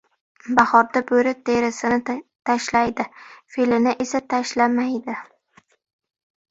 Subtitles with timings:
[0.59, 2.17] •Bahorda bo‘ri terisini
[2.51, 3.07] tashlaydi,
[3.57, 5.21] fe’lini esa tashlamaydi.